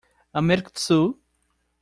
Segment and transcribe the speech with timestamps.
[0.39, 1.07] América do Sul.